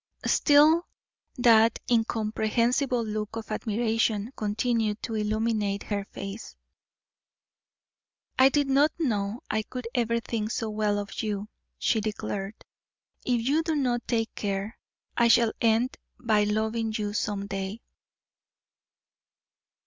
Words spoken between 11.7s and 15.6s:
she declared. "If you do not take care, I shall